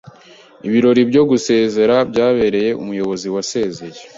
[0.67, 3.99] Ibirori byo gusezera byabereye umuyobozi wasezeye.